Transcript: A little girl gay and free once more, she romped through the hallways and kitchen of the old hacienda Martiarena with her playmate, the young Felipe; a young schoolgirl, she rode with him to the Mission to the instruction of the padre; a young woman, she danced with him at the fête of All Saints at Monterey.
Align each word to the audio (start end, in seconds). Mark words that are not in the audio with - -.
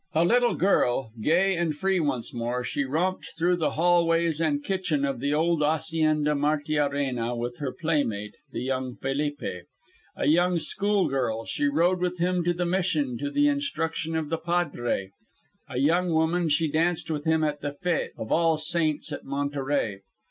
A 0.13 0.25
little 0.25 0.55
girl 0.55 1.11
gay 1.21 1.55
and 1.55 1.75
free 1.75 1.99
once 1.99 2.33
more, 2.33 2.63
she 2.63 2.85
romped 2.85 3.37
through 3.37 3.57
the 3.57 3.69
hallways 3.77 4.41
and 4.41 4.63
kitchen 4.63 5.05
of 5.05 5.19
the 5.19 5.31
old 5.31 5.61
hacienda 5.61 6.31
Martiarena 6.33 7.35
with 7.37 7.59
her 7.59 7.71
playmate, 7.71 8.33
the 8.51 8.63
young 8.63 8.95
Felipe; 8.95 9.67
a 10.15 10.25
young 10.25 10.57
schoolgirl, 10.57 11.45
she 11.45 11.67
rode 11.67 11.99
with 11.99 12.17
him 12.17 12.43
to 12.45 12.51
the 12.55 12.65
Mission 12.65 13.15
to 13.19 13.29
the 13.29 13.47
instruction 13.47 14.15
of 14.15 14.29
the 14.29 14.39
padre; 14.39 15.11
a 15.69 15.77
young 15.77 16.11
woman, 16.11 16.49
she 16.49 16.67
danced 16.67 17.11
with 17.11 17.25
him 17.25 17.43
at 17.43 17.61
the 17.61 17.77
fête 17.85 18.17
of 18.17 18.31
All 18.31 18.57
Saints 18.57 19.13
at 19.13 19.23
Monterey. 19.23 20.01